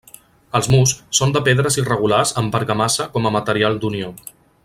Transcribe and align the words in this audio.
Els 0.59 0.69
murs 0.75 0.93
són 1.17 1.35
de 1.35 1.43
pedres 1.49 1.77
irregulars 1.81 2.33
amb 2.43 2.59
argamassa 2.61 3.09
com 3.19 3.29
a 3.31 3.35
material 3.37 3.79
d'unió. 3.85 4.11